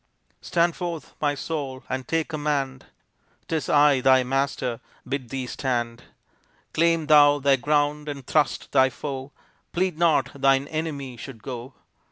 Stand 0.41 0.75
forth, 0.75 1.13
my 1.21 1.35
soul, 1.35 1.83
and 1.87 2.07
take 2.07 2.27
command. 2.29 2.85
'Tis 3.47 3.69
I, 3.69 3.99
thy 4.01 4.23
master, 4.23 4.79
bid 5.07 5.29
thee 5.29 5.45
stand. 5.45 6.05
Claim 6.73 7.05
thou 7.05 7.37
thy 7.37 7.55
ground 7.57 8.09
and 8.09 8.25
thrust 8.25 8.71
thy 8.71 8.89
foe, 8.89 9.31
Plead 9.73 9.99
not 9.99 10.31
thine 10.41 10.67
enemy 10.69 11.17
should 11.17 11.43
go. 11.43 11.75